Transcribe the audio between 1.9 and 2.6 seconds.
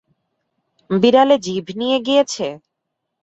গিয়েছে?